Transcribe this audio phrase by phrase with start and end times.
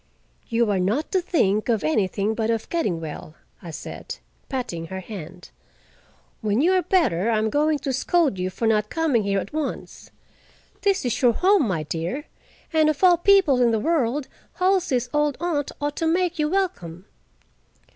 [0.47, 4.15] "You are not to think of anything but of getting well," I said,
[4.49, 5.51] patting her hand.
[6.41, 9.53] "When you are better, I am going to scold you for not coming here at
[9.53, 10.09] once.
[10.81, 12.25] This is your home, my dear,
[12.73, 17.05] and of all people in the world, Halsey's old aunt ought to make you welcome."